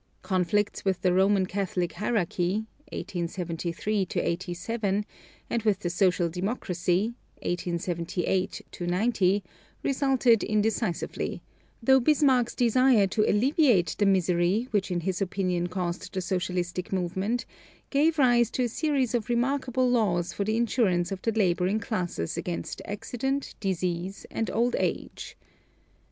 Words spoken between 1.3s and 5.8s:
Catholic hierarchy (1873 87), and